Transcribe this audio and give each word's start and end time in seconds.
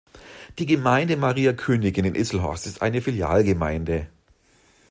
Die 0.57 0.65
Gemeinde 0.65 1.15
Maria 1.15 1.53
Königin 1.53 2.05
in 2.05 2.15
Isselhorst 2.15 2.65
ist 2.65 2.81
eine 2.81 3.03
Filialgemeinde. 3.03 4.07